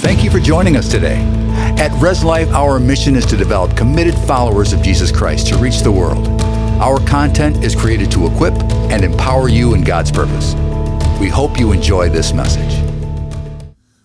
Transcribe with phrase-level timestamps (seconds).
[0.00, 1.16] Thank you for joining us today.
[1.78, 5.80] At Res Life, our mission is to develop committed followers of Jesus Christ to reach
[5.80, 6.26] the world.
[6.80, 8.54] Our content is created to equip
[8.90, 10.54] and empower you in God's purpose.
[11.20, 12.82] We hope you enjoy this message.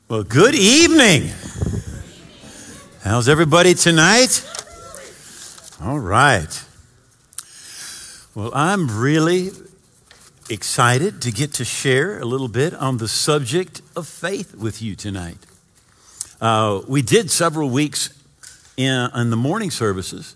[0.09, 1.29] Well, good evening.
[3.01, 4.45] How's everybody tonight?
[5.81, 6.65] All right.
[8.35, 9.51] Well, I'm really
[10.49, 14.97] excited to get to share a little bit on the subject of faith with you
[14.97, 15.37] tonight.
[16.41, 18.09] Uh, we did several weeks
[18.75, 20.35] in, in, the morning services,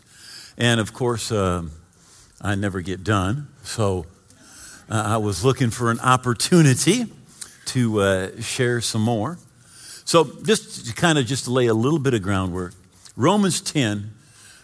[0.58, 1.64] and of course, uh,
[2.42, 3.50] I never get done.
[3.64, 4.06] So
[4.90, 7.06] uh, I was looking for an opportunity
[7.66, 9.38] to uh, share some more.
[10.06, 12.74] So just to kind of just lay a little bit of groundwork,
[13.18, 14.12] Romans 10,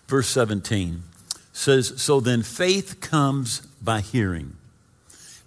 [0.08, 1.04] verse 17
[1.52, 4.56] says, So then faith comes by hearing,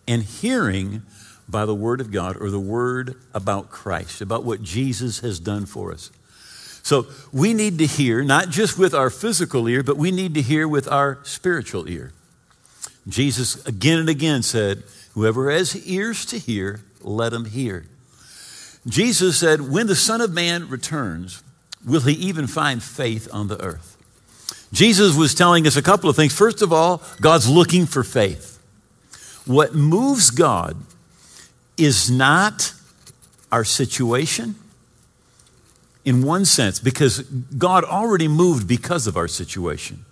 [0.06, 1.02] and hearing
[1.48, 5.66] by the Word of God or the Word about Christ, about what Jesus has done
[5.66, 6.10] for us.
[6.82, 10.42] So we need to hear, not just with our physical ear, but we need to
[10.42, 12.12] hear with our spiritual ear.
[13.06, 14.82] Jesus again and again said,
[15.14, 17.86] Whoever has ears to hear, let him hear.
[18.86, 21.42] Jesus said, When the Son of Man returns,
[21.84, 23.96] will he even find faith on the earth?
[24.72, 26.34] Jesus was telling us a couple of things.
[26.34, 28.58] First of all, God's looking for faith.
[29.46, 30.76] What moves God
[31.78, 32.72] is not
[33.50, 34.56] our situation
[36.04, 40.06] in one sense, because God already moved because of our situation.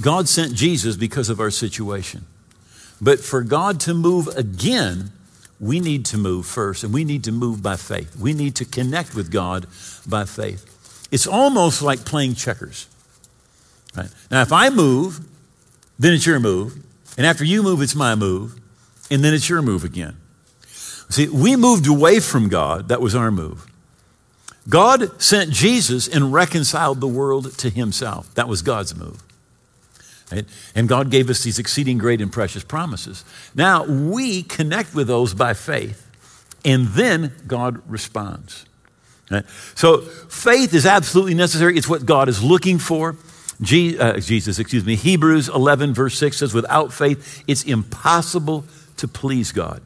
[0.00, 2.26] God sent Jesus because of our situation.
[3.00, 5.12] But for God to move again,
[5.60, 8.16] we need to move first, and we need to move by faith.
[8.16, 9.66] We need to connect with God
[10.06, 11.08] by faith.
[11.12, 12.88] It's almost like playing checkers.
[13.96, 14.10] Right?
[14.30, 15.20] Now, if I move,
[15.98, 16.82] then it's your move.
[17.16, 18.60] And after you move, it's my move.
[19.10, 20.16] And then it's your move again.
[21.08, 22.88] See, we moved away from God.
[22.88, 23.66] That was our move.
[24.68, 28.34] God sent Jesus and reconciled the world to himself.
[28.34, 29.22] That was God's move.
[30.32, 30.44] Right?
[30.74, 33.24] And God gave us these exceeding great and precious promises.
[33.54, 36.04] Now we connect with those by faith,
[36.64, 38.66] and then God responds.
[39.30, 39.44] Right?
[39.76, 41.76] So faith is absolutely necessary.
[41.76, 43.16] It's what God is looking for.
[43.60, 44.96] Je- uh, Jesus, excuse me.
[44.96, 48.64] Hebrews 11, verse 6 says, Without faith, it's impossible
[48.96, 49.82] to please God.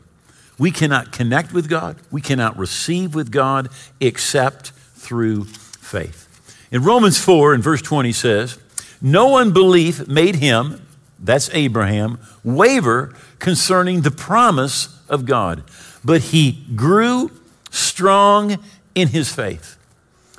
[0.61, 6.29] We cannot connect with God, we cannot receive with God except through faith.
[6.71, 8.59] In Romans 4, in verse 20 says,
[9.01, 10.87] No unbelief made him,
[11.19, 15.65] that's Abraham, waver concerning the promise of God,
[16.05, 17.31] but he grew
[17.71, 18.59] strong
[18.95, 19.79] in his faith.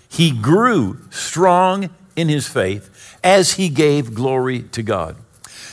[0.08, 5.16] He grew strong in his faith as he gave glory to God.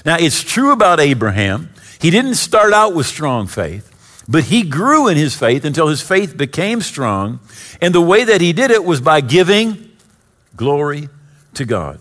[0.07, 1.69] Now, it's true about Abraham.
[2.01, 3.95] He didn't start out with strong faith.
[4.28, 7.41] But he grew in his faith until his faith became strong.
[7.81, 9.91] And the way that he did it was by giving
[10.55, 11.09] glory
[11.55, 11.99] to God.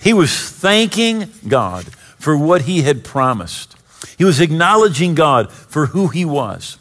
[0.00, 1.84] He was thanking God
[2.18, 3.76] for what he had promised.
[4.16, 6.78] He was acknowledging God for who he was.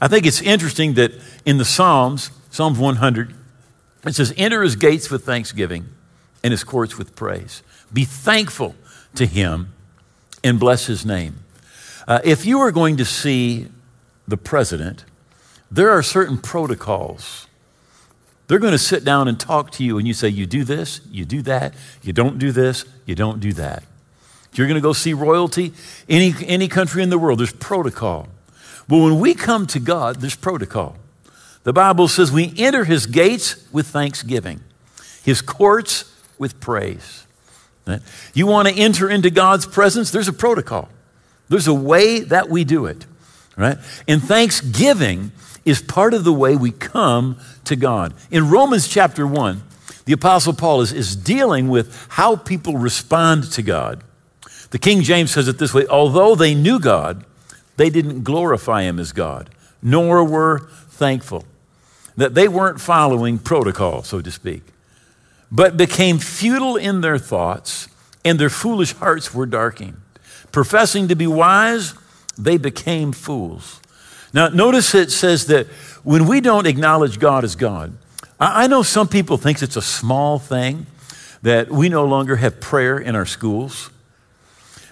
[0.00, 1.12] I think it's interesting that
[1.44, 3.32] in the Psalms, Psalms 100,
[4.04, 5.86] it says, Enter his gates with thanksgiving
[6.42, 7.62] and his courts with praise.
[7.92, 8.74] Be thankful
[9.14, 9.72] to him
[10.42, 11.36] and bless his name.
[12.06, 13.68] Uh, if you are going to see
[14.28, 15.04] the president,
[15.70, 17.46] there are certain protocols.
[18.48, 21.00] They're going to sit down and talk to you, and you say, You do this,
[21.10, 23.82] you do that, you don't do this, you don't do that.
[24.54, 25.72] You're going to go see royalty,
[26.08, 28.28] any, any country in the world, there's protocol.
[28.88, 30.96] But when we come to God, there's protocol.
[31.64, 34.60] The Bible says we enter his gates with thanksgiving,
[35.24, 37.26] his courts with praise.
[38.34, 40.10] You want to enter into God's presence?
[40.10, 40.88] There's a protocol,
[41.48, 43.06] there's a way that we do it
[43.56, 43.78] right?
[44.06, 45.32] And thanksgiving
[45.64, 48.14] is part of the way we come to God.
[48.30, 49.62] In Romans chapter 1,
[50.04, 54.02] the Apostle Paul is, is dealing with how people respond to God.
[54.70, 57.24] The King James says it this way although they knew God,
[57.76, 59.50] they didn't glorify him as God,
[59.82, 61.44] nor were thankful.
[62.16, 64.62] That they weren't following protocol, so to speak,
[65.52, 67.88] but became futile in their thoughts,
[68.24, 70.00] and their foolish hearts were darkened.
[70.50, 71.94] Professing to be wise,
[72.38, 73.80] they became fools.
[74.32, 75.66] Now, notice it says that
[76.04, 77.96] when we don't acknowledge God as God,
[78.38, 80.86] I know some people think it's a small thing
[81.42, 83.90] that we no longer have prayer in our schools.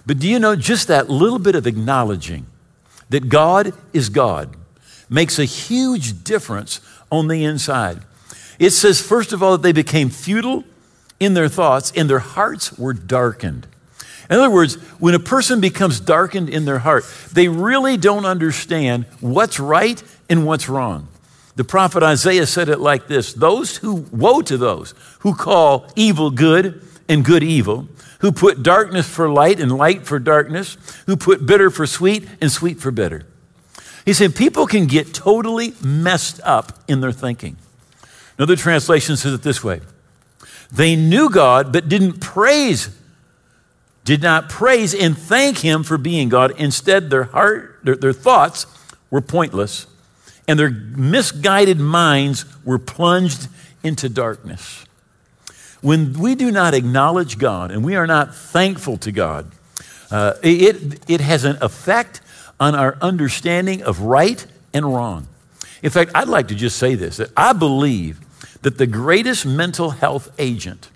[0.06, 2.46] But do you know just that little bit of acknowledging
[3.10, 4.56] that God is God
[5.10, 6.80] makes a huge difference
[7.10, 8.00] on the inside?
[8.58, 10.64] It says, first of all, that they became futile
[11.20, 13.66] in their thoughts and their hearts were darkened.
[14.30, 19.04] In other words, when a person becomes darkened in their heart, they really don't understand
[19.20, 21.08] what's right and what's wrong.
[21.56, 26.30] The prophet Isaiah said it like this Those who, woe to those who call evil
[26.30, 27.88] good and good evil,
[28.20, 30.76] who put darkness for light and light for darkness,
[31.06, 33.26] who put bitter for sweet and sweet for bitter.
[34.04, 37.56] He said people can get totally messed up in their thinking.
[38.36, 39.80] Another translation says it this way
[40.72, 42.88] They knew God, but didn't praise,
[44.04, 46.52] did not praise and thank Him for being God.
[46.58, 48.66] Instead, their heart, their, their thoughts
[49.10, 49.86] were pointless
[50.46, 53.48] and their misguided minds were plunged
[53.82, 54.84] into darkness.
[55.80, 59.50] When we do not acknowledge God and we are not thankful to God,
[60.10, 62.20] uh, it, it has an effect
[62.60, 65.28] on our understanding of right and wrong.
[65.82, 68.20] In fact, I'd like to just say this that I believe
[68.62, 70.88] that the greatest mental health agent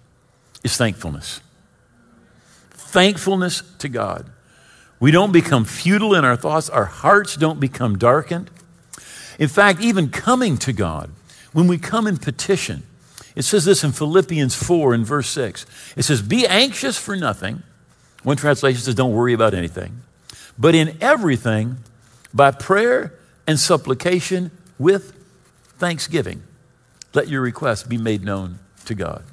[0.65, 1.41] is thankfulness.
[2.89, 4.25] Thankfulness to God.
[4.99, 8.51] We don't become futile in our thoughts, our hearts don't become darkened.
[9.39, 11.11] In fact, even coming to God,
[11.53, 12.85] when we come in petition,
[13.37, 15.67] it says this in Philippians 4 in verse 6.
[15.97, 17.63] It says, Be anxious for nothing.
[18.23, 20.01] One translation says, Don't worry about anything.
[20.59, 21.77] But in everything,
[22.33, 23.13] by prayer
[23.47, 25.13] and supplication with
[25.77, 26.43] thanksgiving,
[27.13, 29.25] let your requests be made known to God.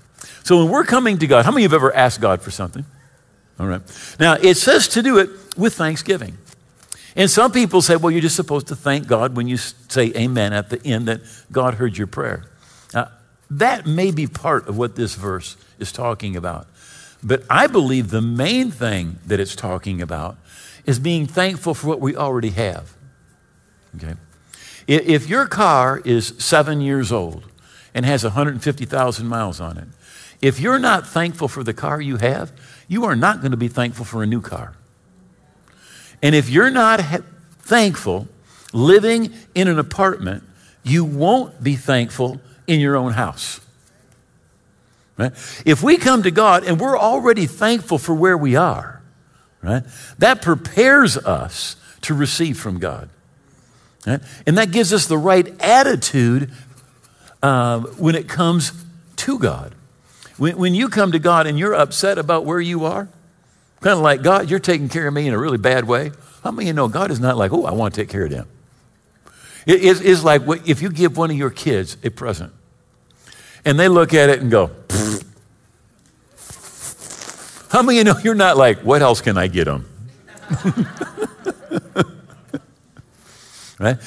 [0.44, 2.52] So when we're coming to God, how many of you have ever asked God for
[2.52, 2.86] something?
[3.60, 3.82] All right.
[4.20, 6.38] Now, it says to do it with thanksgiving.
[7.16, 10.52] And some people say, well, you're just supposed to thank God when you say amen
[10.52, 11.22] at the end that
[11.52, 12.46] God heard your prayer.
[12.94, 13.10] Now,
[13.50, 16.68] that may be part of what this verse is talking about.
[17.24, 20.38] But I believe the main thing that it's talking about
[20.86, 22.94] is being thankful for what we already have.
[23.96, 24.16] Okay?
[24.88, 27.50] If your car is seven years old
[27.94, 29.88] and has 150,000 miles on it,
[30.42, 32.52] if you're not thankful for the car you have,
[32.88, 34.74] you are not going to be thankful for a new car.
[36.22, 37.24] And if you're not ha-
[37.60, 38.28] thankful
[38.74, 40.44] living in an apartment,
[40.84, 43.60] you won't be thankful in your own house.
[45.18, 45.32] Right?
[45.66, 49.02] If we come to God and we're already thankful for where we are,
[49.62, 49.84] right?
[50.20, 53.10] That prepares us to receive from God.
[54.06, 54.20] Right?
[54.46, 56.52] And that gives us the right attitude
[57.42, 58.74] uh, when it comes
[59.18, 59.74] to God.
[60.38, 63.10] When, when you come to God and you're upset about where you are,
[63.86, 66.12] Kind of like, God, you're taking care of me in a really bad way.
[66.44, 68.26] How many of you know God is not like, oh, I want to take care
[68.26, 68.48] of them?
[69.68, 72.52] It's like if you give one of your kids a present
[73.64, 75.24] and they look at it and go, Pfft.
[77.72, 79.88] how many of you know you're not like, what else can I get them?
[83.80, 83.98] right?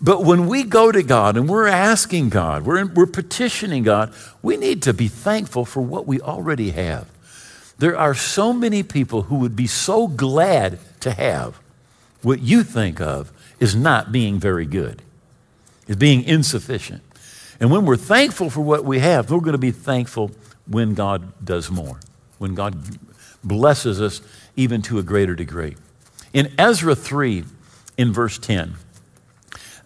[0.00, 4.12] But when we go to God and we're asking God, we're, we're petitioning God,
[4.42, 7.08] we need to be thankful for what we already have.
[7.78, 11.60] There are so many people who would be so glad to have
[12.22, 15.02] what you think of is not being very good,
[15.86, 17.02] is being insufficient.
[17.60, 20.30] And when we're thankful for what we have, we're going to be thankful
[20.66, 21.98] when God does more,
[22.38, 22.76] when God
[23.42, 24.20] blesses us
[24.54, 25.76] even to a greater degree.
[26.32, 27.44] In Ezra 3,
[27.96, 28.74] in verse 10,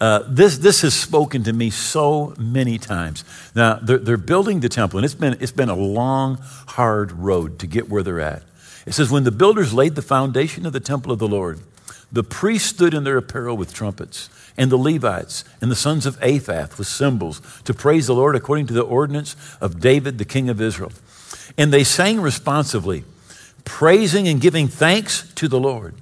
[0.02, 3.24] uh, this, this has spoken to me so many times.
[3.54, 7.60] Now, they're, they're building the temple, and it's been, it's been a long, hard road
[7.60, 8.42] to get where they're at.
[8.84, 11.60] It says, When the builders laid the foundation of the temple of the Lord,
[12.10, 16.18] the priests stood in their apparel with trumpets, and the Levites and the sons of
[16.20, 20.48] Asaph with cymbals to praise the Lord according to the ordinance of David, the king
[20.48, 20.90] of Israel.
[21.56, 23.04] And they sang responsively,
[23.64, 25.94] praising and giving thanks to the Lord,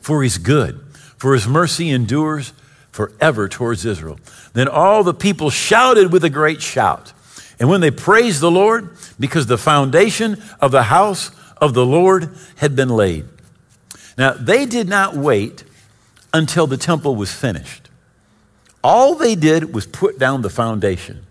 [0.00, 0.78] for he's good,
[1.16, 2.52] for his mercy endures
[2.98, 4.18] forever towards Israel.
[4.54, 7.12] Then all the people shouted with a great shout.
[7.60, 8.90] And when they praised the Lord,
[9.20, 13.26] because the foundation of the house of the Lord had been laid.
[14.16, 15.62] Now, they did not wait
[16.34, 17.88] until the temple was finished.
[18.82, 21.24] All they did was put down the foundation.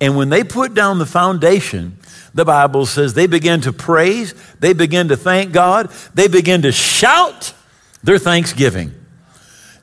[0.00, 1.98] And when they put down the foundation,
[2.32, 6.72] the Bible says they began to praise, they began to thank God, they began to
[6.72, 7.52] shout
[8.02, 8.94] their thanksgiving.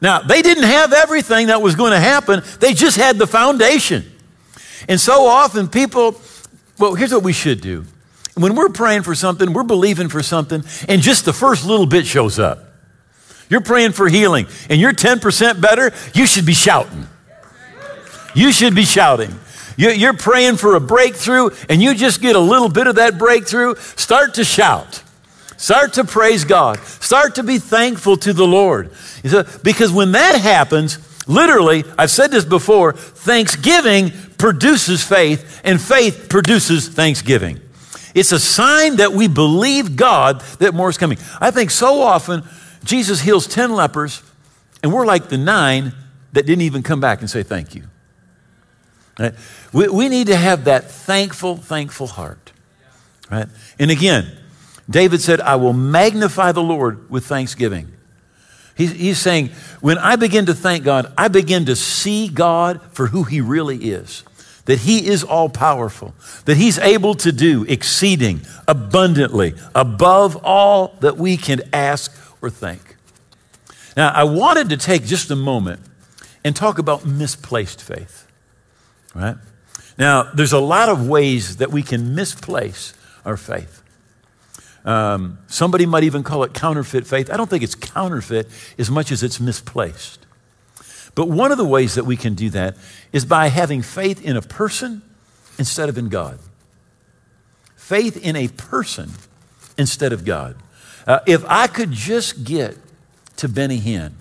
[0.05, 4.05] Now, they didn't have everything that was going to happen, they just had the foundation.
[4.88, 6.21] And so often people,
[6.77, 7.85] well, here's what we should do.
[8.35, 12.05] When we're praying for something, we're believing for something, and just the first little bit
[12.05, 12.59] shows up.
[13.50, 17.07] You're praying for healing, and you're 10% better, you should be shouting.
[18.35, 19.33] You should be shouting.
[19.75, 23.74] You're praying for a breakthrough, and you just get a little bit of that breakthrough,
[23.74, 25.01] start to shout.
[25.65, 26.77] Start to praise God.
[26.77, 28.91] Start to be thankful to the Lord.
[29.63, 36.88] Because when that happens, literally, I've said this before, thanksgiving produces faith, and faith produces
[36.88, 37.60] thanksgiving.
[38.13, 41.17] It's a sign that we believe God that more is coming.
[41.41, 42.43] I think so often
[42.84, 44.22] Jesus heals 10 lepers,
[44.84, 45.93] and we're like the nine
[46.34, 47.86] that didn't even come back and say thank you.
[49.17, 49.34] Right?
[49.74, 52.51] We, we need to have that thankful, thankful heart.
[53.31, 53.48] Right?
[53.79, 54.31] And again,
[54.89, 57.92] David said, I will magnify the Lord with thanksgiving.
[58.75, 59.50] He's, he's saying,
[59.80, 63.77] when I begin to thank God, I begin to see God for who He really
[63.77, 64.24] is.
[64.65, 66.13] That He is all powerful,
[66.46, 72.12] that He's able to do exceeding abundantly above all that we can ask
[72.42, 72.98] or think.
[73.96, 75.82] Now, I wanted to take just a moment
[76.44, 78.27] and talk about misplaced faith,
[79.13, 79.38] right?
[79.98, 83.82] Now, there's a lot of ways that we can misplace our faith.
[84.86, 87.32] Um, somebody might even call it counterfeit faith.
[87.32, 90.25] I don't think it's counterfeit as much as it's misplaced.
[91.15, 92.77] But one of the ways that we can do that
[93.12, 95.01] is by having faith in a person
[95.58, 96.39] instead of in God.
[97.75, 99.12] Faith in a person
[99.77, 100.56] instead of God.
[101.08, 102.77] Uh, if I could just get
[103.38, 104.13] to Benny Hinn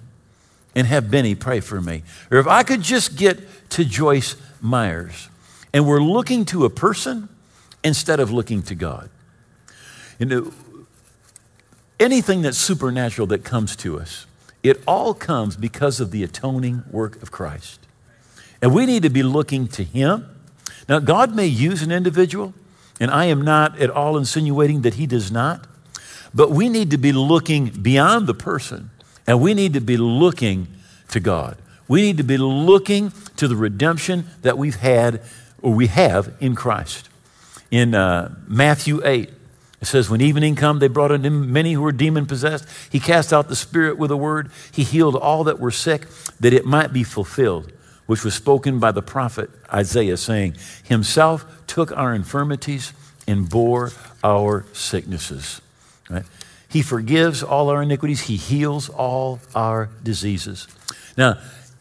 [0.75, 3.39] and have Benny pray for me, or if I could just get
[3.71, 5.29] to Joyce Myers
[5.73, 7.29] and we're looking to a person
[7.83, 9.11] instead of looking to God.
[10.19, 10.53] You know,
[11.99, 14.27] anything that's supernatural that comes to us,
[14.63, 17.81] it all comes because of the atoning work of Christ.
[18.63, 20.29] And we need to be looking to Him.
[20.89, 22.55] Now, God may use an individual,
[23.01, 25.67] and I am not at all insinuating that He does not,
[26.33, 28.91] but we need to be looking beyond the person,
[29.27, 30.69] and we need to be looking
[31.09, 31.59] to God.
[31.87, 35.21] We need to be looking to the redemption that we've had
[35.61, 37.09] or we have in Christ.
[37.71, 39.31] In uh, Matthew 8,
[39.85, 42.67] it says, When evening come, they brought unto him many who were demon possessed.
[42.91, 44.51] He cast out the spirit with a word.
[44.73, 46.07] He healed all that were sick,
[46.41, 47.71] that it might be fulfilled,
[48.07, 52.95] which was spoken by the prophet Isaiah, saying, Himself took our infirmities
[53.27, 55.61] and bore our sicknesses.
[56.09, 56.25] Right?
[56.69, 60.67] He forgives all our iniquities, He heals all our diseases.
[61.19, 61.39] Now,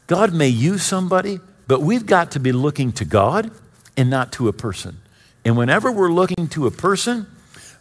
[0.07, 3.49] God may use somebody, but we've got to be looking to God
[3.95, 4.97] and not to a person.
[5.45, 7.27] And whenever we're looking to a person,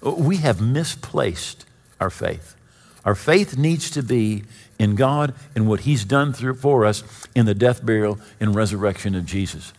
[0.02, 1.64] we have misplaced
[2.00, 2.56] our faith.
[3.04, 4.44] Our faith needs to be
[4.78, 7.02] in God and what He's done through, for us
[7.34, 9.72] in the death, burial, and resurrection of Jesus.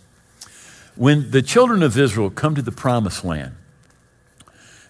[0.96, 3.56] When the children of Israel come to the promised land,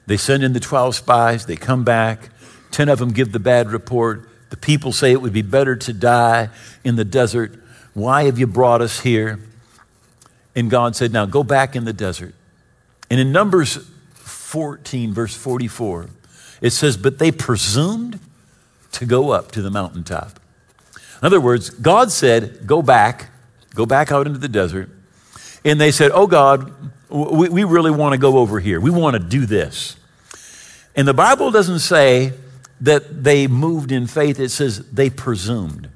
[0.06, 2.30] they send in the 12 spies, they come back,
[2.72, 4.28] 10 of them give the bad report.
[4.50, 6.50] The people say it would be better to die
[6.84, 7.54] in the desert.
[7.94, 9.40] Why have you brought us here?
[10.56, 12.36] And God said, Now go back in the desert.
[13.10, 13.90] And in Numbers
[14.54, 16.10] 14, verse 44,
[16.62, 18.20] it says, But they presumed
[18.92, 20.40] to go up to the mountaintop.
[20.94, 23.32] In other words, God said, Go back,
[23.74, 24.92] go back out into the desert.
[25.66, 26.72] And they said, Oh God,
[27.10, 28.80] we, we really want to go over here.
[28.80, 29.96] We want to do this.
[30.96, 32.34] And the Bible doesn't say
[32.82, 35.90] that they moved in faith, it says they presumed.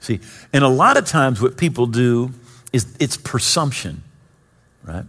[0.00, 0.20] See,
[0.52, 2.32] and a lot of times what people do
[2.70, 4.02] is it's presumption,
[4.84, 5.06] right?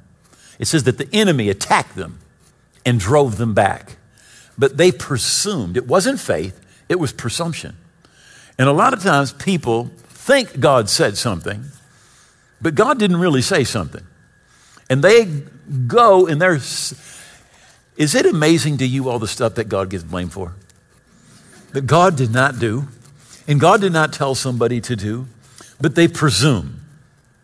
[0.59, 2.19] It says that the enemy attacked them
[2.85, 3.97] and drove them back.
[4.57, 5.77] But they presumed.
[5.77, 6.59] It wasn't faith,
[6.89, 7.75] it was presumption.
[8.57, 11.65] And a lot of times people think God said something,
[12.61, 14.05] but God didn't really say something.
[14.89, 15.25] And they
[15.87, 16.59] go and they're.
[17.95, 20.55] Is it amazing to you all the stuff that God gets blamed for?
[21.71, 22.87] That God did not do,
[23.47, 25.27] and God did not tell somebody to do,
[25.81, 26.81] but they presume.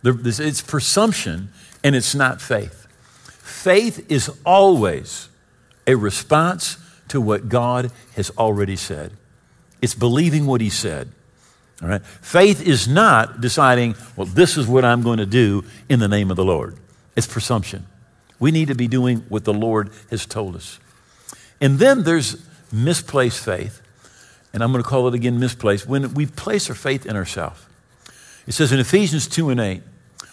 [0.03, 1.50] It's presumption
[1.84, 2.88] and it's not faith.
[3.25, 5.28] Faith is always
[5.89, 6.77] a response
[7.08, 9.12] to what God has already said.
[9.81, 11.10] It's believing what He said.
[11.81, 12.05] All right?
[12.05, 16.29] Faith is not deciding, well, this is what I'm going to do in the name
[16.29, 16.77] of the Lord.
[17.15, 17.88] It's presumption.
[18.39, 20.79] We need to be doing what the Lord has told us.
[21.60, 22.38] And then there's
[22.72, 23.81] misplaced faith.
[24.53, 25.88] And I'm going to call it again misplaced.
[25.88, 27.65] When we place our faith in ourselves.
[28.46, 29.81] It says in Ephesians 2 and 8,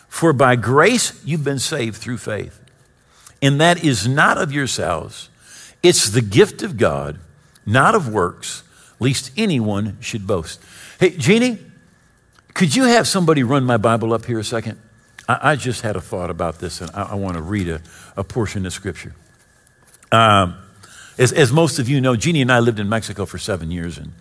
[0.08, 2.60] For by grace you've been saved through faith.
[3.40, 5.30] And that is not of yourselves.
[5.86, 7.20] It's the gift of God,
[7.64, 8.64] not of works,
[8.98, 10.60] lest anyone should boast.
[10.98, 11.60] Hey, Jeannie,
[12.54, 14.80] could you have somebody run my Bible up here a second?
[15.28, 17.80] I, I just had a thought about this, and I, I want to read a,
[18.16, 19.14] a, portion of Scripture.
[20.10, 20.56] Um,
[21.18, 23.96] as, as, most of you know, Jeannie and I lived in Mexico for seven years,
[23.96, 24.12] and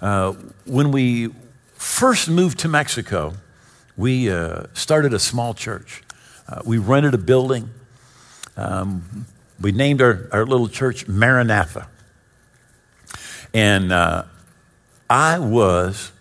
[0.00, 1.34] uh, when we
[1.74, 3.34] first moved to Mexico,
[3.96, 6.04] we uh, started a small church.
[6.48, 7.68] Uh, we rented a building.
[8.56, 9.26] Um,
[9.60, 11.88] we named our, our little church Maranatha.
[13.52, 14.24] And uh,
[15.08, 16.12] I was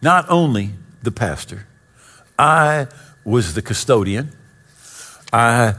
[0.00, 0.70] not only
[1.02, 1.66] the pastor,
[2.38, 2.86] I
[3.24, 4.30] was the custodian.
[5.32, 5.74] I,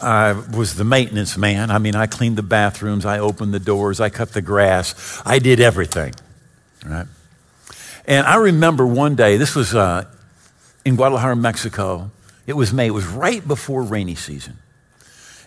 [0.00, 1.70] I was the maintenance man.
[1.70, 5.38] I mean, I cleaned the bathrooms, I opened the doors, I cut the grass, I
[5.38, 6.14] did everything.
[6.84, 7.06] Right?
[8.06, 10.04] And I remember one day, this was uh,
[10.84, 12.10] in Guadalajara, Mexico,
[12.46, 12.88] It was May.
[12.88, 14.58] It was right before rainy season.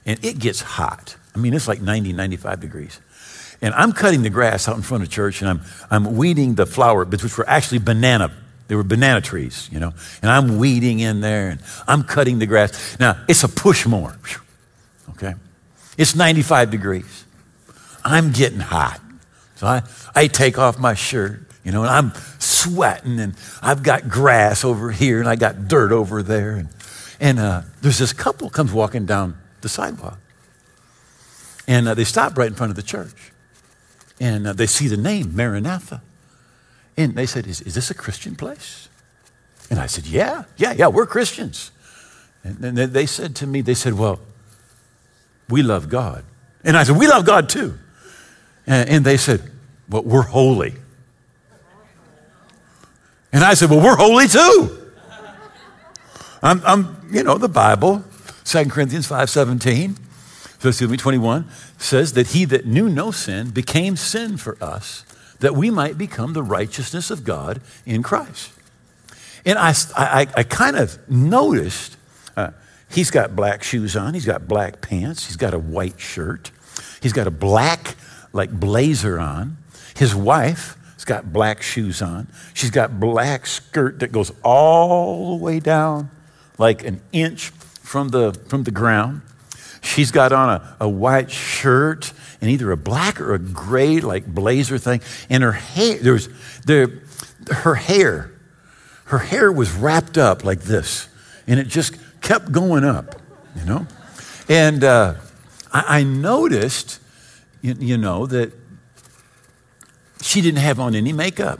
[0.05, 1.15] And it gets hot.
[1.35, 2.99] I mean, it's like 90, 95 degrees.
[3.61, 6.65] And I'm cutting the grass out in front of church and I'm, I'm weeding the
[6.65, 8.31] flower beds, which were actually banana.
[8.67, 9.93] They were banana trees, you know.
[10.21, 12.99] And I'm weeding in there and I'm cutting the grass.
[12.99, 14.17] Now, it's a push mower.
[15.11, 15.35] Okay?
[15.97, 17.25] It's 95 degrees.
[18.03, 18.99] I'm getting hot.
[19.55, 19.83] So I,
[20.13, 24.91] I take off my shirt, you know, and I'm sweating and I've got grass over
[24.91, 26.51] here and I got dirt over there.
[26.51, 26.69] And,
[27.19, 30.19] and uh, there's this couple comes walking down the sidewalk.
[31.67, 33.31] And uh, they stop right in front of the church.
[34.19, 36.03] And uh, they see the name, Maranatha.
[36.95, 38.87] And they said, is, is this a Christian place?
[39.71, 41.71] And I said, Yeah, yeah, yeah, we're Christians.
[42.43, 44.19] And then they said to me, They said, Well,
[45.49, 46.23] we love God.
[46.63, 47.79] And I said, We love God too.
[48.67, 49.41] And, and they said,
[49.89, 50.75] But we're holy.
[53.33, 54.93] And I said, Well, we're holy too.
[56.43, 58.03] I'm, I'm you know, the Bible,
[58.45, 59.97] 2 Corinthians 5 17,
[60.59, 61.47] so excuse me, 21,
[61.77, 65.03] says that he that knew no sin became sin for us,
[65.39, 68.51] that we might become the righteousness of God in Christ.
[69.45, 71.97] And I, I, I kind of noticed
[72.37, 72.51] uh,
[72.89, 76.51] he's got black shoes on, he's got black pants, he's got a white shirt,
[77.01, 77.95] he's got a black,
[78.31, 79.57] like, blazer on.
[79.95, 85.43] His wife has got black shoes on, she's got black skirt that goes all the
[85.43, 86.11] way down,
[86.57, 87.51] like an inch
[87.85, 89.21] from the, from the ground.
[89.81, 92.11] She's got on a, a white shirt
[92.41, 95.01] and either a black or a gray, like blazer thing.
[95.29, 96.27] And her hair, there was,
[96.65, 97.01] there,
[97.51, 98.31] her hair,
[99.05, 101.07] her hair was wrapped up like this.
[101.45, 103.21] And it just kept going up,
[103.55, 103.85] you know?
[104.49, 105.15] And uh,
[105.71, 106.99] I, I, noticed,
[107.61, 108.51] you, you know, that
[110.21, 111.59] she didn't have on any makeup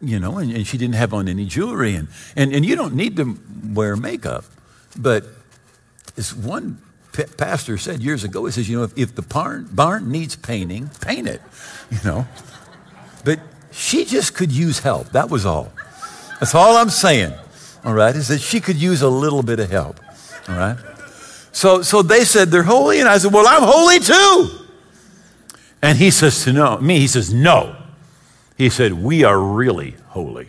[0.00, 1.96] you know, and, and, she didn't have on any jewelry.
[1.96, 3.36] And, and, and you don't need to
[3.72, 4.44] wear makeup.
[4.98, 5.24] But
[6.16, 6.78] as one
[7.36, 10.90] pastor said years ago, he says, you know, if, if the barn, barn needs painting,
[11.00, 11.40] paint it,
[11.90, 12.26] you know.
[13.24, 15.10] But she just could use help.
[15.12, 15.72] That was all.
[16.40, 17.32] That's all I'm saying,
[17.84, 20.00] all right, is that she could use a little bit of help,
[20.48, 20.76] all right?
[21.52, 24.66] So, so they said they're holy, and I said, well, I'm holy too.
[25.82, 27.76] And he says to no, me, he says, no.
[28.56, 30.48] He said, we are really holy.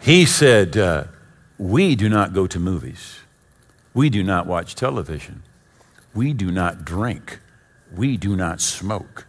[0.00, 1.04] He said, uh,
[1.58, 3.18] we do not go to movies.
[3.92, 5.42] We do not watch television.
[6.14, 7.40] We do not drink.
[7.92, 9.26] We do not smoke.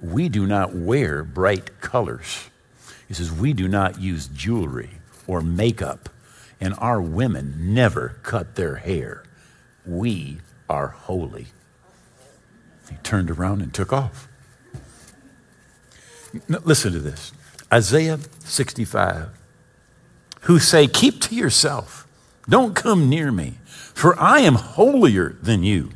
[0.00, 2.50] We do not wear bright colors.
[3.06, 4.90] He says, We do not use jewelry
[5.26, 6.08] or makeup,
[6.60, 9.22] and our women never cut their hair.
[9.86, 10.38] We
[10.68, 11.46] are holy.
[12.90, 14.28] He turned around and took off.
[16.48, 17.32] Now, listen to this
[17.72, 19.37] Isaiah 65
[20.42, 22.06] who say, Keep to yourself,
[22.48, 25.90] don't come near me, for I am holier than you.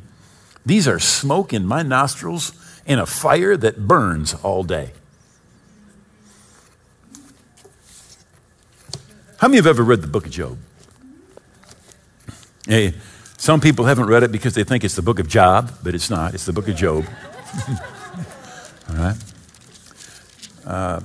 [0.65, 2.53] These are smoke in my nostrils
[2.85, 4.91] and a fire that burns all day.
[9.37, 10.57] How many have ever read the book of Job?
[12.65, 12.93] Hey,
[13.37, 16.09] some people haven't read it because they think it's the book of Job, but it's
[16.09, 16.33] not.
[16.33, 17.05] It's the book of Job.
[18.89, 19.17] all right?
[20.65, 21.01] Uh,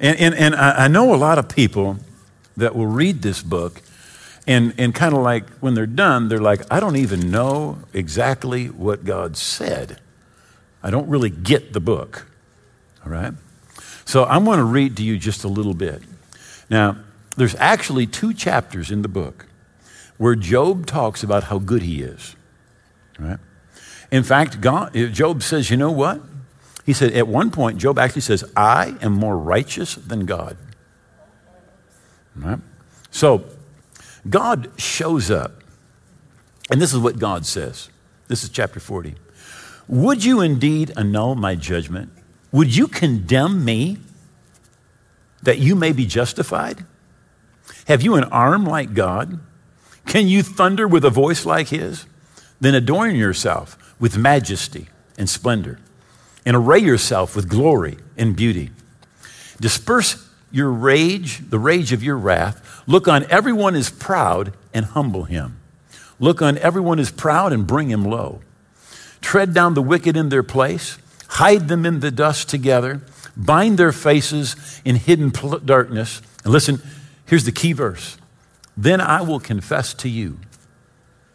[0.00, 1.98] and and, and I, I know a lot of people
[2.58, 3.80] that will read this book
[4.48, 8.68] and, and kind of like when they're done, they're like, I don't even know exactly
[8.68, 10.00] what God said.
[10.82, 12.26] I don't really get the book.
[13.04, 13.34] All right?
[14.06, 16.02] So I'm going to read to you just a little bit.
[16.70, 16.96] Now,
[17.36, 19.46] there's actually two chapters in the book
[20.16, 22.34] where Job talks about how good he is.
[23.18, 23.38] Right?
[24.10, 26.22] In fact, God, Job says, you know what?
[26.86, 30.56] He said, at one point, Job actually says, I am more righteous than God.
[32.38, 32.58] Right?
[33.10, 33.44] So,
[34.28, 35.62] God shows up.
[36.70, 37.88] And this is what God says.
[38.28, 39.14] This is chapter 40.
[39.88, 42.10] Would you indeed annul my judgment?
[42.52, 43.98] Would you condemn me
[45.42, 46.84] that you may be justified?
[47.86, 49.40] Have you an arm like God?
[50.06, 52.04] Can you thunder with a voice like his?
[52.60, 55.78] Then adorn yourself with majesty and splendor,
[56.46, 58.70] and array yourself with glory and beauty.
[59.60, 62.82] Disperse your rage, the rage of your wrath.
[62.86, 65.60] Look on everyone is proud and humble him.
[66.18, 68.40] Look on everyone is proud and bring him low.
[69.20, 73.00] Tread down the wicked in their place, hide them in the dust together,
[73.36, 76.22] bind their faces in hidden pl- darkness.
[76.44, 76.80] And listen,
[77.26, 78.16] here's the key verse.
[78.76, 80.38] Then I will confess to you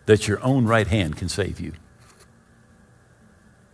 [0.06, 1.74] that your own right hand can save you.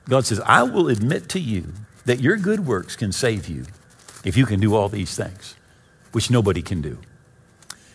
[0.08, 1.74] God says, I will admit to you
[2.06, 3.66] that your good works can save you
[4.24, 5.56] if you can do all these things,
[6.12, 6.98] which nobody can do.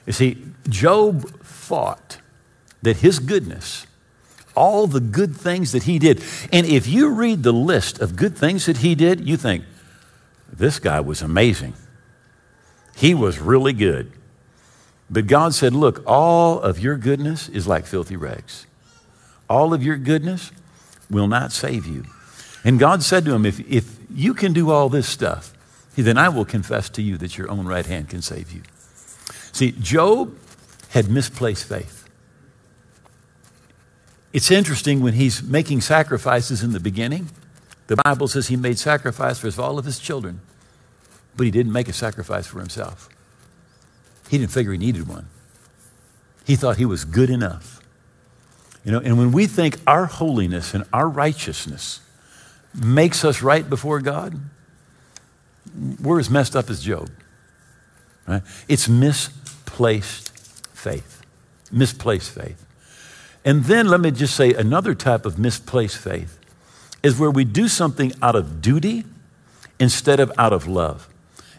[0.06, 2.18] You see, Job thought
[2.82, 3.86] that his goodness,
[4.54, 8.36] all the good things that he did, and if you read the list of good
[8.36, 9.64] things that he did, you think,
[10.52, 11.74] this guy was amazing.
[12.94, 14.12] He was really good.
[15.10, 18.66] But God said, Look, all of your goodness is like filthy rags.
[19.48, 20.52] All of your goodness
[21.10, 22.04] will not save you.
[22.64, 25.53] And God said to him, If, if you can do all this stuff,
[26.02, 28.62] then I will confess to you that your own right hand can save you.
[29.52, 30.36] See, Job
[30.90, 32.08] had misplaced faith.
[34.32, 37.30] It's interesting when he's making sacrifices in the beginning,
[37.86, 40.40] the Bible says he made sacrifice for all of his children,
[41.36, 43.08] but he didn't make a sacrifice for himself.
[44.28, 45.28] He didn't figure he needed one.
[46.44, 47.80] He thought he was good enough.
[48.84, 52.00] You know, and when we think our holiness and our righteousness
[52.74, 54.38] makes us right before God,
[56.00, 57.10] we're as messed up as Job.
[58.26, 58.42] Right?
[58.68, 60.30] It's misplaced
[60.74, 61.22] faith.
[61.72, 62.64] Misplaced faith.
[63.44, 66.38] And then let me just say another type of misplaced faith
[67.02, 69.04] is where we do something out of duty
[69.78, 71.08] instead of out of love.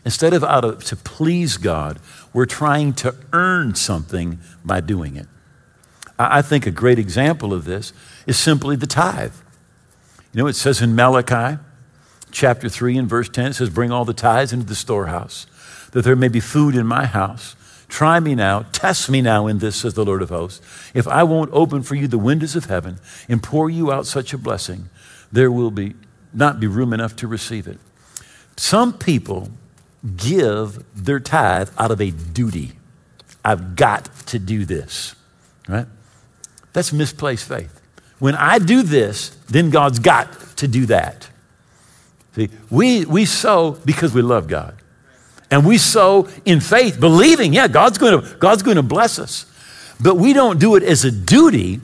[0.04, 2.00] Instead of out of to please God,
[2.34, 5.28] we're trying to earn something by doing it.
[6.18, 7.92] I think a great example of this
[8.26, 9.34] is simply the tithe.
[10.32, 11.60] You know, it says in Malachi
[12.36, 15.48] chapter 3 and verse 10, it says, Bring all the tithes into the storehouse,
[15.92, 17.56] that there may be food in my house.
[17.88, 20.62] Try me now, test me now in this, says the Lord of hosts.
[20.94, 24.34] If I won't open for you the windows of heaven and pour you out such
[24.34, 24.90] a blessing,
[25.32, 25.96] there will be
[26.34, 27.80] not be room enough to receive it.
[28.58, 29.50] Some people
[30.18, 32.74] give their tithe out of a duty.
[33.44, 35.16] I've got to do this,
[35.70, 35.88] right?
[36.74, 37.82] That's misplaced faith.
[38.20, 41.30] When I do this, then God's got to do that.
[42.36, 44.76] See, we, we sow because we love God.
[45.50, 49.46] And we sow in faith, believing, yeah, God's going to God's going to bless us.
[50.02, 51.80] But we don't do it as a duty.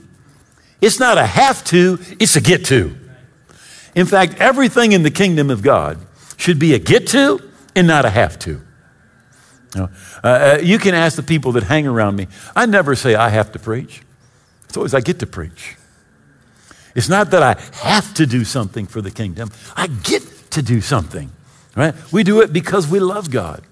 [0.81, 2.97] It's not a have to, it's a get to.
[3.95, 5.99] In fact, everything in the kingdom of God
[6.37, 7.39] should be a get to
[7.75, 8.61] and not a have to.
[9.75, 9.89] You, know,
[10.23, 12.27] uh, uh, you can ask the people that hang around me.
[12.55, 14.01] I never say I have to preach.
[14.65, 15.77] It's always I get to preach.
[16.95, 19.51] It's not that I have to do something for the kingdom.
[19.77, 21.31] I get to do something,
[21.75, 21.93] right?
[22.11, 23.63] We do it because we love God.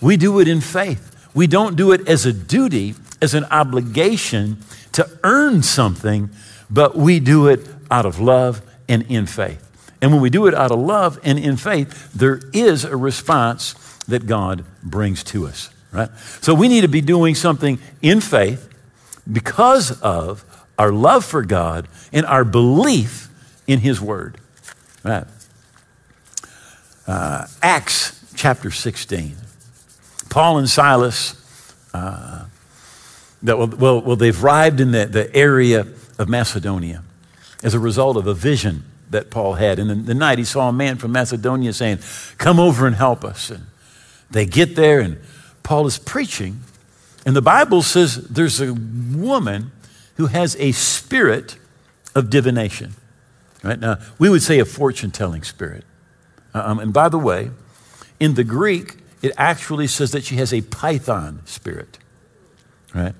[0.00, 1.28] We do it in faith.
[1.34, 4.58] We don't do it as a duty, as an obligation
[4.92, 6.30] to earn something,
[6.70, 9.64] but we do it out of love and in faith.
[10.00, 13.74] And when we do it out of love and in faith, there is a response
[14.06, 16.08] that God brings to us, right?
[16.40, 18.68] So we need to be doing something in faith
[19.30, 20.44] because of
[20.78, 23.28] our love for God and our belief
[23.66, 24.38] in His Word,
[25.04, 25.26] right?
[27.08, 29.34] Uh, Acts chapter 16.
[30.28, 31.34] Paul and Silas,
[31.94, 32.44] uh,
[33.42, 35.86] that, well, well, well, they've arrived in the, the area
[36.18, 37.02] of Macedonia
[37.62, 39.78] as a result of a vision that Paul had.
[39.78, 42.00] And in the night, he saw a man from Macedonia saying,
[42.36, 43.50] Come over and help us.
[43.50, 43.64] And
[44.30, 45.18] they get there, and
[45.62, 46.60] Paul is preaching.
[47.24, 49.72] And the Bible says there's a woman
[50.16, 51.56] who has a spirit
[52.14, 52.94] of divination.
[53.62, 55.84] Right now, we would say a fortune telling spirit.
[56.54, 57.50] Um, and by the way,
[58.18, 61.98] in the Greek, it actually says that she has a python spirit,
[62.94, 63.14] right?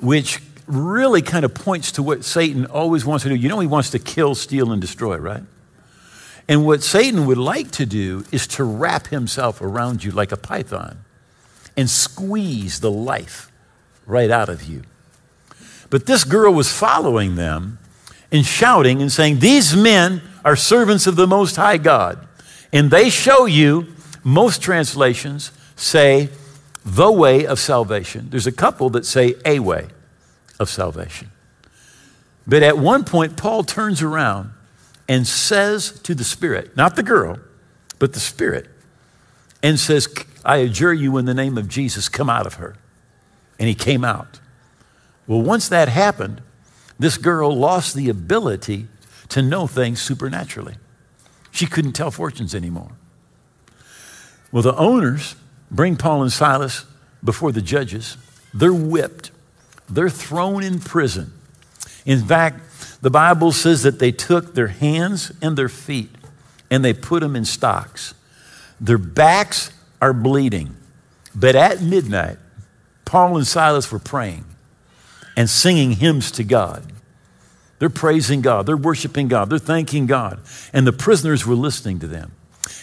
[0.00, 3.34] Which really kind of points to what Satan always wants to do.
[3.34, 5.42] You know, he wants to kill, steal, and destroy, right?
[6.48, 10.36] And what Satan would like to do is to wrap himself around you like a
[10.36, 10.98] python
[11.76, 13.50] and squeeze the life
[14.06, 14.82] right out of you.
[15.90, 17.78] But this girl was following them
[18.32, 22.26] and shouting and saying, These men are servants of the Most High God.
[22.72, 26.28] And they show you, most translations say,
[26.84, 28.28] the way of salvation.
[28.30, 29.88] There's a couple that say a way
[30.58, 31.30] of salvation.
[32.46, 34.52] But at one point, Paul turns around
[35.08, 37.38] and says to the Spirit, not the girl,
[37.98, 38.68] but the Spirit,
[39.62, 40.08] and says,
[40.44, 42.76] I adjure you in the name of Jesus, come out of her.
[43.58, 44.40] And he came out.
[45.26, 46.40] Well, once that happened,
[46.98, 48.86] this girl lost the ability
[49.28, 50.76] to know things supernaturally.
[51.50, 52.92] She couldn't tell fortunes anymore.
[54.52, 55.36] Well, the owners
[55.70, 56.84] bring Paul and Silas
[57.22, 58.16] before the judges.
[58.52, 59.30] They're whipped,
[59.88, 61.32] they're thrown in prison.
[62.04, 62.60] In fact,
[63.02, 66.10] the Bible says that they took their hands and their feet
[66.70, 68.14] and they put them in stocks.
[68.80, 70.76] Their backs are bleeding.
[71.34, 72.38] But at midnight,
[73.04, 74.44] Paul and Silas were praying
[75.36, 76.84] and singing hymns to God.
[77.80, 80.38] They're praising God, they're worshiping God, they're thanking God.
[80.72, 82.30] And the prisoners were listening to them.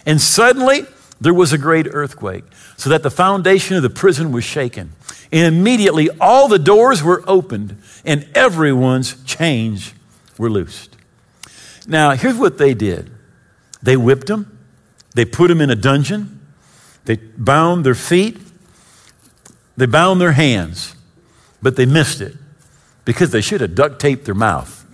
[0.06, 0.86] And suddenly,
[1.22, 2.44] there was a great earthquake,
[2.78, 4.92] so that the foundation of the prison was shaken.
[5.32, 9.94] And immediately all the doors were opened and everyone's chains
[10.38, 10.96] were loosed.
[11.88, 13.12] Now, here's what they did
[13.84, 14.60] they whipped them,
[15.14, 16.40] they put them in a dungeon,
[17.06, 18.40] they bound their feet,
[19.76, 20.96] they bound their hands,
[21.62, 22.36] but they missed it
[23.06, 24.87] because they should have duct taped their mouth.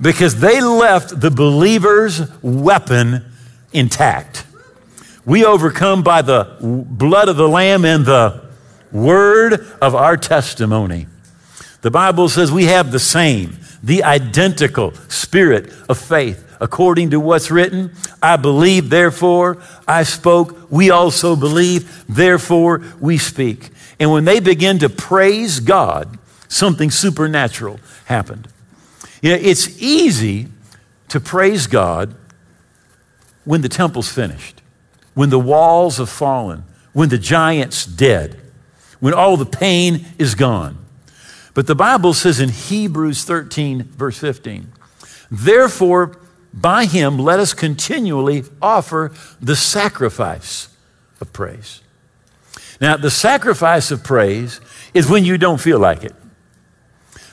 [0.00, 3.24] Because they left the believer's weapon
[3.72, 4.46] intact.
[5.24, 8.42] We overcome by the blood of the Lamb and the
[8.90, 11.06] word of our testimony.
[11.82, 16.46] The Bible says we have the same, the identical spirit of faith.
[16.60, 20.70] According to what's written, I believe, therefore I spoke.
[20.70, 23.70] We also believe, therefore we speak.
[23.98, 28.48] And when they begin to praise God, something supernatural happened.
[29.20, 30.48] You know, it's easy
[31.08, 32.14] to praise God
[33.44, 34.62] when the temple's finished,
[35.14, 38.40] when the walls have fallen, when the giant's dead,
[39.00, 40.78] when all the pain is gone.
[41.54, 44.72] But the Bible says in Hebrews 13, verse 15,
[45.30, 46.16] therefore,
[46.52, 50.68] by him let us continually offer the sacrifice
[51.20, 51.80] of praise.
[52.80, 54.60] Now, the sacrifice of praise
[54.94, 56.14] is when you don't feel like it.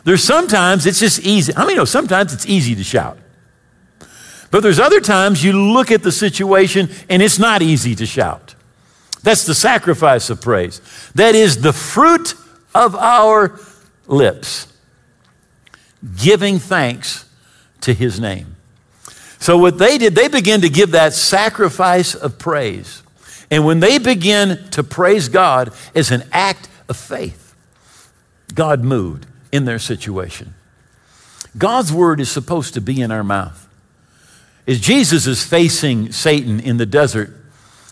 [0.08, 1.54] There's sometimes it's just easy.
[1.54, 3.18] I mean, you know sometimes it's easy to shout.
[4.52, 8.56] But there's other times you look at the situation and it's not easy to shout.
[9.24, 10.80] That's the sacrifice of praise.
[11.16, 12.36] That is the fruit
[12.74, 13.60] of our
[14.06, 14.72] lips,
[16.16, 17.26] giving thanks
[17.82, 18.56] to his name.
[19.40, 23.04] So, what they did, they began to give that sacrifice of praise.
[23.52, 27.54] And when they begin to praise God as an act of faith,
[28.56, 30.54] God moved in their situation.
[31.58, 33.68] God's word is supposed to be in our mouth.
[34.68, 37.34] As Jesus is facing Satan in the desert,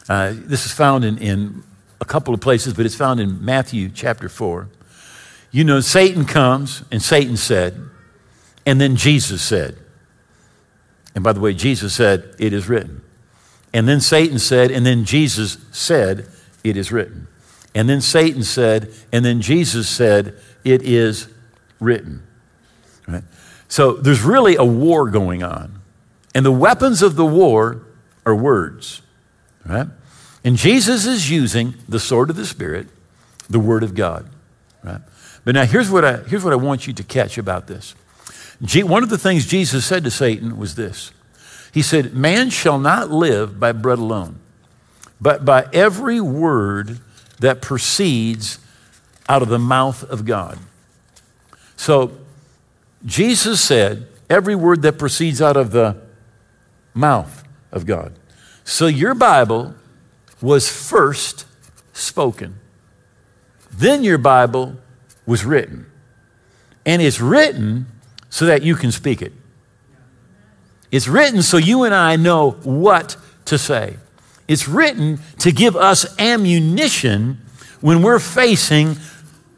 [0.10, 1.64] uh, this is found in, in
[2.02, 4.68] a couple of places, but it's found in Matthew chapter 4.
[5.52, 7.80] You know, Satan comes, and Satan said,
[8.66, 9.78] and then Jesus said,
[11.16, 13.02] and by the way, Jesus said, It is written.
[13.74, 16.28] And then Satan said, and then Jesus said,
[16.64, 17.28] It is written.
[17.74, 21.28] And then Satan said, and then Jesus said, It is
[21.80, 22.24] written.
[23.08, 23.24] Right?
[23.68, 25.82] So there's really a war going on.
[26.34, 27.82] And the weapons of the war
[28.26, 29.02] are words.
[29.66, 29.88] Right?
[30.44, 32.88] And Jesus is using the sword of the Spirit,
[33.50, 34.30] the Word of God.
[34.84, 35.02] Right?
[35.44, 37.96] But now here's what I, here's what I want you to catch about this.
[38.74, 41.12] One of the things Jesus said to Satan was this
[41.74, 44.40] He said, Man shall not live by bread alone,
[45.22, 47.00] but by every word
[47.40, 48.60] that proceeds
[49.28, 50.58] out of the mouth of God.
[51.76, 52.12] So
[53.06, 56.02] Jesus said, Every word that proceeds out of the
[56.96, 58.18] mouth of God.
[58.64, 59.76] So your Bible
[60.42, 61.46] was first
[61.94, 62.60] spoken,
[63.72, 64.78] then your Bible
[65.26, 65.86] was written.
[66.86, 67.88] And it's written
[68.30, 69.34] so that you can speak it.
[70.92, 73.98] It's written so you and I know what to say.
[74.48, 77.40] It's written to give us ammunition
[77.82, 78.98] when we're facing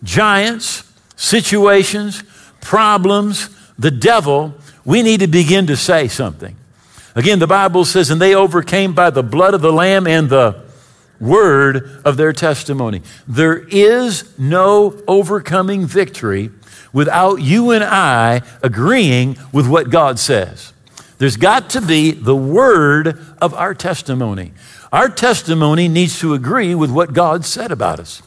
[0.04, 0.87] giants,
[1.18, 2.24] situations,
[2.62, 4.54] problems, the devil.
[4.86, 6.56] We need to begin to say something.
[7.14, 10.64] Again, the Bible says, and they overcame by the blood of the Lamb and the
[11.20, 13.02] word of their testimony.
[13.28, 16.52] There is no overcoming victory
[16.94, 20.74] without you and I agreeing with what God says.
[21.18, 24.54] There's got to be the word of our testimony.
[24.92, 28.22] Our testimony needs to agree with what God said about us.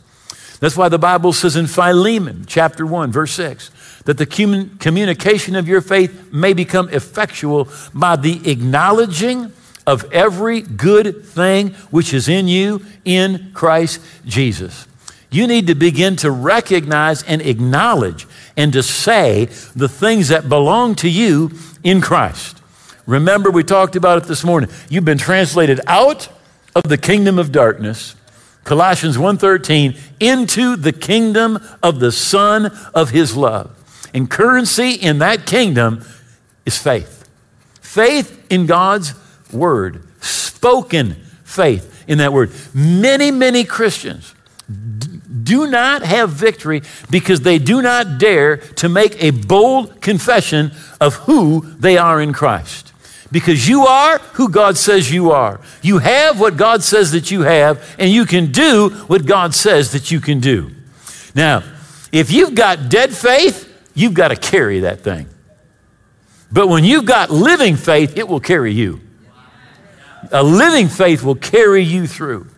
[0.61, 5.67] That's why the Bible says in Philemon, chapter 1, verse 6, that the communication of
[5.67, 9.53] your faith may become effectual by the acknowledging
[9.87, 14.87] of every good thing which is in you in Christ Jesus.
[15.31, 20.95] You need to begin to recognize and acknowledge and to say the things that belong
[20.97, 22.61] to you in Christ.
[23.07, 24.69] Remember, we talked about it this morning.
[24.91, 26.29] You've been translated out
[26.75, 28.15] of the kingdom of darkness
[28.65, 33.71] Colossians 1:13 into the kingdom of the son of his love.
[34.13, 36.05] And currency in that kingdom
[36.67, 37.25] is faith.
[37.81, 39.15] Faith in God's
[39.53, 42.51] word, spoken faith in that word.
[42.75, 44.35] Many, many Christians
[45.43, 51.15] do not have victory because they do not dare to make a bold confession of
[51.15, 52.90] who they are in Christ.
[53.33, 55.61] Because you are who God says you are.
[55.83, 59.93] You have what God says that you have, and you can do what God says
[59.93, 60.73] that you can do.
[61.35, 61.63] Now,
[62.11, 65.29] if you've got dead faith, you've got to carry that thing.
[66.51, 69.01] But when you've got living faith, it will carry you.
[70.33, 72.49] A living faith will carry you through.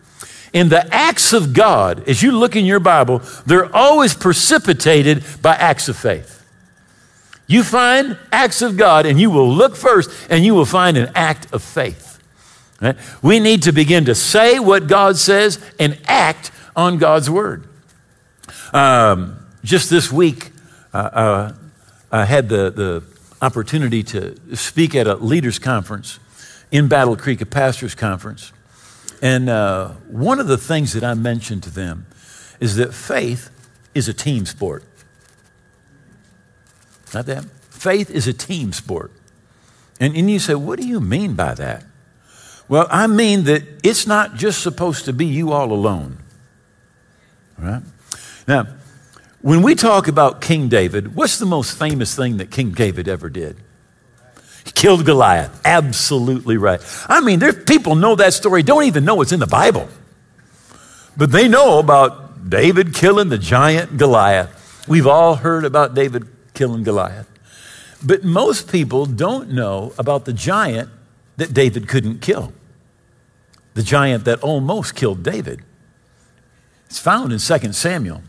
[0.53, 5.55] In the acts of God, as you look in your Bible, they're always precipitated by
[5.55, 6.42] acts of faith.
[7.47, 11.11] You find acts of God, and you will look first, and you will find an
[11.13, 12.19] act of faith.
[12.81, 12.97] Right?
[13.21, 17.67] We need to begin to say what God says and act on God's word.
[18.73, 20.51] Um, just this week,
[20.93, 21.53] uh, uh,
[22.11, 23.03] I had the, the
[23.41, 26.19] opportunity to speak at a leaders' conference
[26.71, 28.51] in Battle Creek, a pastor's conference.
[29.21, 32.05] And uh, one of the things that I mentioned to them
[32.59, 33.49] is that faith
[33.93, 34.83] is a team sport.
[37.13, 37.45] Not that?
[37.69, 39.11] Faith is a team sport.
[39.99, 41.85] And, and you say, what do you mean by that?
[42.67, 46.17] Well, I mean that it's not just supposed to be you all alone.
[47.57, 47.83] Right?
[48.47, 48.67] Now,
[49.41, 53.29] when we talk about King David, what's the most famous thing that King David ever
[53.29, 53.57] did?
[54.65, 55.61] He killed Goliath.
[55.65, 56.79] Absolutely right.
[57.09, 59.89] I mean, people know that story, don't even know it's in the Bible.
[61.17, 64.85] But they know about David killing the giant Goliath.
[64.87, 67.29] We've all heard about David killing Goliath.
[68.03, 70.89] But most people don't know about the giant
[71.37, 72.53] that David couldn't kill.
[73.73, 75.61] The giant that almost killed David.
[76.85, 78.21] It's found in 2 Samuel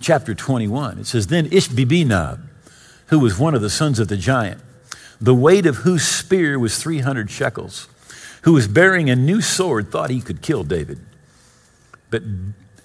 [0.00, 0.98] chapter 21.
[0.98, 2.40] It says, Then Ishbi-benob,
[3.06, 4.60] who was one of the sons of the giant,
[5.20, 7.88] the weight of whose spear was 300 shekels,
[8.42, 11.00] who was bearing a new sword, thought he could kill David.
[12.10, 12.22] But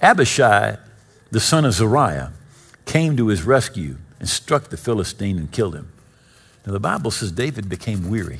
[0.02, 0.78] Abishai,
[1.30, 2.32] the son of Zeruiah,
[2.86, 5.92] came to his rescue and struck the Philistine and killed him.
[6.64, 8.40] Now, the Bible says David became weary.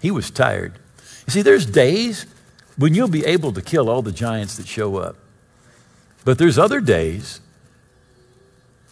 [0.00, 0.78] He was tired.
[1.26, 2.24] You see, there's days
[2.78, 5.16] when you'll be able to kill all the giants that show up.
[6.24, 7.40] But there's other days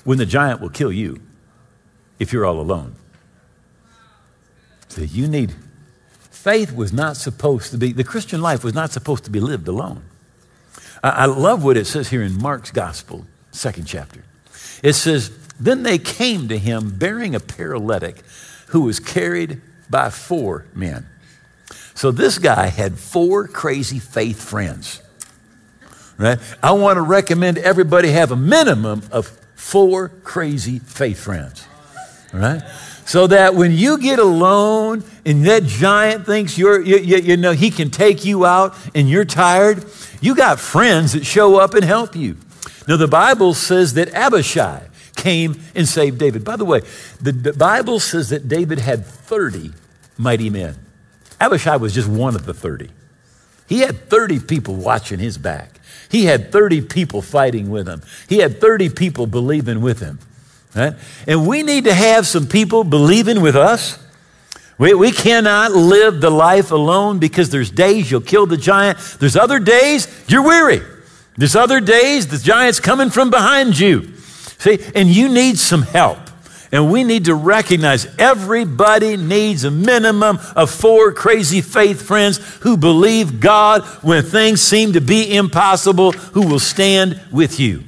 [0.05, 1.23] when the giant will kill you
[2.19, 2.97] if you're all alone.
[4.88, 5.55] So you need
[6.29, 9.69] faith was not supposed to be, the Christian life was not supposed to be lived
[9.69, 10.03] alone.
[11.03, 14.23] I, I love what it says here in Mark's gospel, second chapter.
[14.83, 18.23] It says, Then they came to him bearing a paralytic
[18.69, 21.07] who was carried by four men.
[21.95, 25.01] So this guy had four crazy faith friends.
[26.19, 26.38] Right?
[26.62, 31.67] I want to recommend everybody have a minimum of four crazy faith friends.
[32.33, 32.62] Right?
[33.07, 37.53] So that when you get alone and that giant thinks you're, you, you, you, know,
[37.53, 39.85] he can take you out and you're tired,
[40.21, 42.37] you got friends that show up and help you.
[42.88, 46.44] Now, the Bible says that Abishai came and saved David.
[46.44, 46.81] By the way,
[47.20, 49.72] the, the Bible says that David had 30
[50.18, 50.77] mighty men.
[51.40, 52.90] Abishai was just one of the 30.
[53.66, 55.81] He had 30 people watching his back.
[56.11, 58.03] He had 30 people fighting with him.
[58.29, 60.18] He had 30 people believing with him.
[60.74, 60.94] Right?
[61.27, 63.98] And we need to have some people believing with us.
[64.77, 68.98] We, we cannot live the life alone because there's days you'll kill the giant.
[69.20, 70.83] There's other days you're weary.
[71.37, 74.13] There's other days the giant's coming from behind you.
[74.64, 76.16] See, and you need some help.
[76.72, 82.79] And we need to recognize everybody needs a minimum of four crazy faith friends who
[82.79, 87.85] believe God when things seem to be impossible, who will stand with you.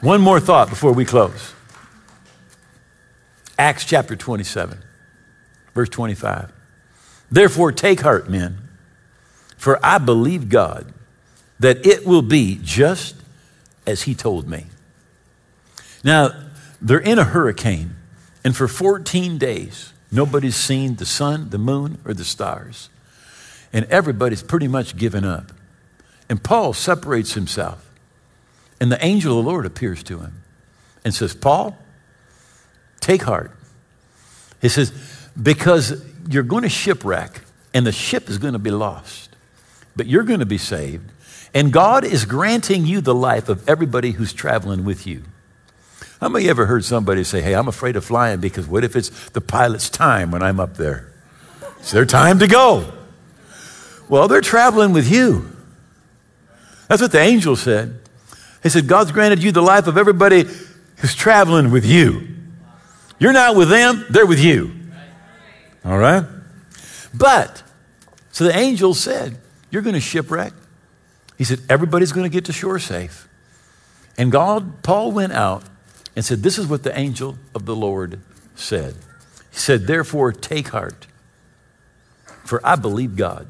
[0.00, 1.52] One more thought before we close.
[3.58, 4.78] Acts chapter 27,
[5.74, 6.50] verse 25.
[7.30, 8.56] Therefore, take heart, men,
[9.58, 10.94] for I believe God
[11.60, 13.16] that it will be just
[13.86, 14.66] as he told me.
[16.02, 16.30] Now,
[16.80, 17.96] they're in a hurricane,
[18.44, 22.90] and for 14 days, nobody's seen the sun, the moon, or the stars.
[23.72, 25.52] And everybody's pretty much given up.
[26.28, 27.90] And Paul separates himself,
[28.80, 30.42] and the angel of the Lord appears to him
[31.04, 31.78] and says, Paul,
[33.00, 33.52] take heart.
[34.60, 34.92] He says,
[35.40, 39.30] because you're going to shipwreck, and the ship is going to be lost,
[39.94, 41.10] but you're going to be saved.
[41.56, 45.22] And God is granting you the life of everybody who's traveling with you.
[46.20, 49.30] How many ever heard somebody say, Hey, I'm afraid of flying because what if it's
[49.30, 51.14] the pilot's time when I'm up there?
[51.78, 52.92] It's their time to go.
[54.06, 55.50] Well, they're traveling with you.
[56.88, 58.00] That's what the angel said.
[58.62, 60.44] He said, God's granted you the life of everybody
[60.96, 62.36] who's traveling with you.
[63.18, 64.74] You're not with them, they're with you.
[65.86, 66.22] All right?
[67.14, 67.62] But,
[68.30, 69.38] so the angel said,
[69.70, 70.52] You're going to shipwreck.
[71.36, 73.28] He said, Everybody's going to get to shore safe.
[74.18, 75.64] And God, Paul went out
[76.14, 78.20] and said, This is what the angel of the Lord
[78.54, 78.94] said.
[79.50, 81.06] He said, Therefore, take heart,
[82.44, 83.48] for I believe God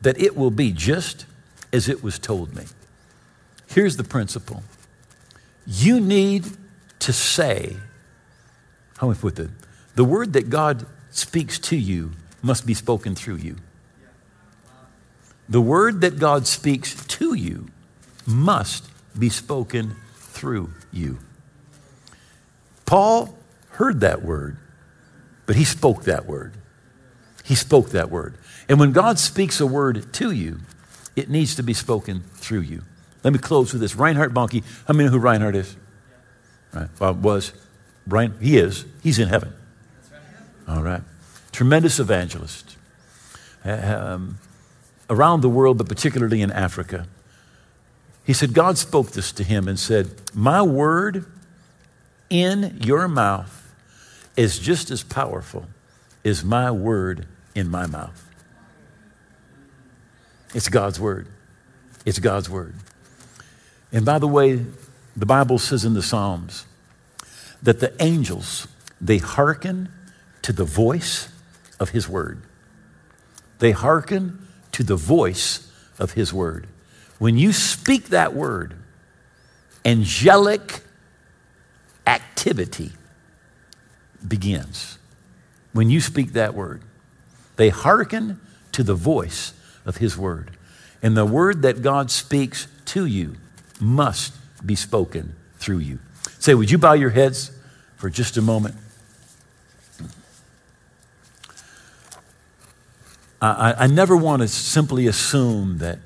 [0.00, 1.26] that it will be just
[1.72, 2.64] as it was told me.
[3.68, 4.62] Here's the principle
[5.66, 6.46] you need
[7.00, 7.76] to say,
[8.98, 9.50] how I put that?
[9.94, 13.56] The word that God speaks to you must be spoken through you.
[15.50, 17.66] The word that God speaks to you
[18.24, 18.88] must
[19.18, 21.18] be spoken through you.
[22.86, 23.36] Paul
[23.70, 24.56] heard that word,
[25.46, 26.54] but he spoke that word.
[27.44, 28.38] He spoke that word.
[28.68, 30.60] And when God speaks a word to you,
[31.16, 32.82] it needs to be spoken through you.
[33.24, 33.96] Let me close with this.
[33.96, 35.76] Reinhard Bonnke, how many know who Reinhard is?
[36.72, 36.88] Right.
[37.00, 37.52] Well, was.
[38.06, 38.84] Brian, he is.
[39.02, 39.52] He's in heaven.
[40.68, 41.02] All right.
[41.50, 42.76] Tremendous evangelist.
[43.64, 44.38] Um,
[45.10, 47.06] around the world, but particularly in Africa.
[48.24, 51.26] He said, God spoke this to him and said, My word
[52.30, 53.74] in your mouth
[54.36, 55.66] is just as powerful
[56.24, 58.26] as my word in my mouth.
[60.54, 61.26] It's God's word.
[62.06, 62.74] It's God's word.
[63.92, 64.64] And by the way,
[65.16, 66.66] the Bible says in the Psalms
[67.62, 68.68] that the angels,
[69.00, 69.88] they hearken
[70.42, 71.28] to the voice
[71.78, 72.42] of his word.
[73.58, 74.46] They hearken
[74.80, 76.66] to the voice of his word.
[77.18, 78.72] When you speak that word,
[79.84, 80.80] angelic
[82.06, 82.92] activity
[84.26, 84.96] begins.
[85.74, 86.80] When you speak that word,
[87.56, 88.40] they hearken
[88.72, 89.52] to the voice
[89.84, 90.52] of his word.
[91.02, 93.36] And the word that God speaks to you
[93.78, 94.32] must
[94.64, 95.98] be spoken through you.
[96.38, 97.50] Say, would you bow your heads
[97.96, 98.76] for just a moment?
[103.40, 105.98] I, I never want to simply assume that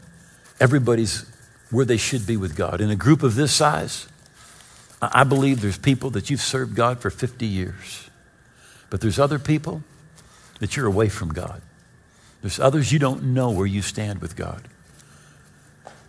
[0.61, 1.27] everybody's
[1.71, 2.81] where they should be with God.
[2.81, 4.07] In a group of this size,
[5.03, 8.09] I believe there's people that you've served God for 50 years,
[8.91, 9.83] but there's other people
[10.61, 11.61] that you're away from God.
[12.43, 14.69] There's others you don't know where you stand with God.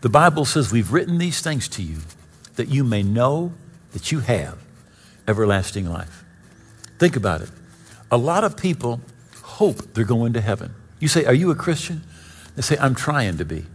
[0.02, 2.00] The Bible says, We've written these things to you
[2.56, 3.54] that you may know
[3.94, 4.60] that you have
[5.28, 6.24] everlasting life.
[7.00, 7.50] Think about it.
[8.12, 9.02] A lot of people
[9.42, 10.76] hope they're going to heaven.
[11.00, 12.04] You say, Are you a Christian?
[12.56, 13.66] They say, I'm trying to be.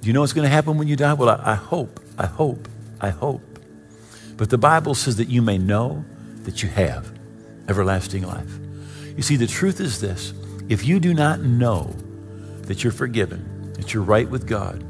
[0.00, 1.12] Do you know what's going to happen when you die?
[1.14, 2.68] Well, I, I hope, I hope,
[3.00, 3.42] I hope.
[4.36, 6.04] But the Bible says that you may know
[6.44, 7.12] that you have
[7.68, 8.58] everlasting life.
[9.16, 10.32] You see, the truth is this
[10.68, 11.94] if you do not know
[12.62, 14.84] that you're forgiven, that you're right with God,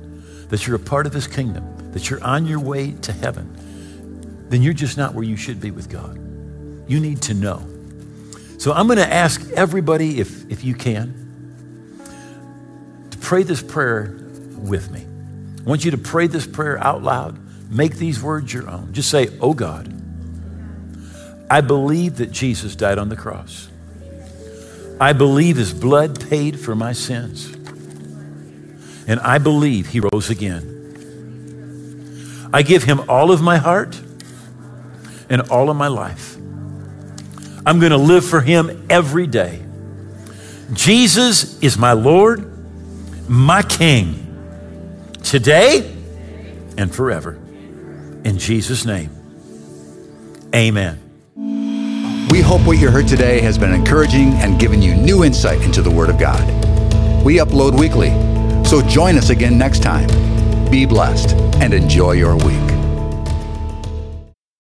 [0.51, 4.63] that you're a part of His kingdom, that you're on your way to heaven, then
[4.63, 6.17] you're just not where you should be with God.
[6.89, 7.67] You need to know.
[8.59, 11.15] So I'm going to ask everybody, if, if you can,
[13.11, 14.15] to pray this prayer
[14.57, 15.07] with me.
[15.61, 17.39] I want you to pray this prayer out loud.
[17.71, 18.93] Make these words your own.
[18.93, 19.87] Just say, Oh God,
[21.49, 23.69] I believe that Jesus died on the cross.
[25.01, 27.55] I believe his blood paid for my sins.
[29.07, 30.75] And I believe he rose again.
[32.53, 34.01] I give him all of my heart
[35.31, 36.38] and all of my life.
[37.69, 39.63] I'm going to live for Him every day.
[40.73, 42.51] Jesus is my Lord,
[43.29, 44.25] my King,
[45.23, 45.81] today
[46.79, 47.33] and forever.
[48.25, 49.11] In Jesus' name,
[50.55, 50.99] amen.
[52.31, 55.83] We hope what you heard today has been encouraging and given you new insight into
[55.83, 56.43] the Word of God.
[57.23, 58.09] We upload weekly,
[58.67, 60.09] so join us again next time.
[60.71, 62.78] Be blessed and enjoy your week.